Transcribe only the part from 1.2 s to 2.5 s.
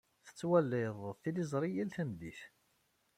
tiliẓri yal tameddit.